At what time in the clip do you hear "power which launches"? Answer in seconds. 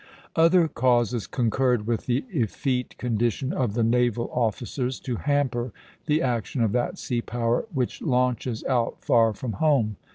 7.21-8.63